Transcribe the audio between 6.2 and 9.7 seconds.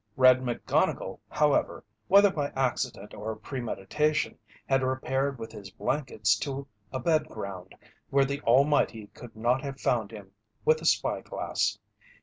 to a bed ground where the Almighty could not